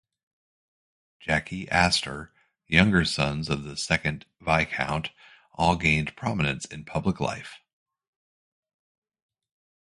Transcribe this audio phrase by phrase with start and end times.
[1.19, 2.33] Jakie Astor,
[2.65, 5.11] younger sons of the second Viscount,
[5.53, 7.59] all gained prominence in public life.